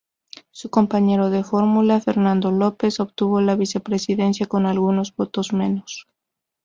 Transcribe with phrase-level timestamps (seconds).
[0.49, 6.07] Su compañero de fórmula, Fernando López, obtuvo la vicepresidencia con algunos votos menos.